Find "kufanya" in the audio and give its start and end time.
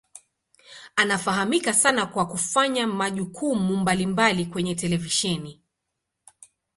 2.27-2.87